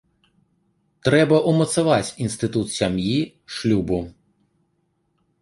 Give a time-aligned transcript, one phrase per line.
[1.07, 3.15] Трэба ўмацаваць інстытут сям'і,
[3.59, 4.01] шлюбу.